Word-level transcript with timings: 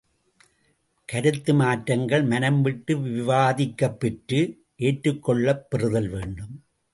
கருத்து 1.09 1.53
மாற்றங்கள் 1.53 2.23
மனம்விட்டு 2.27 2.93
விவாதிக்கப் 2.95 3.99
பெற்று 3.99 4.41
ஏற்றுக் 4.75 5.23
கொள்ளப் 5.23 5.69
பெறுதல் 5.69 6.09
வேண்டும். 6.09 6.53